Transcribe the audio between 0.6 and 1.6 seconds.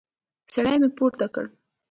مې پورته کړ.